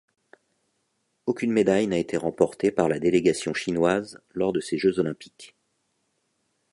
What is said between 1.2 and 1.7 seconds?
Aucune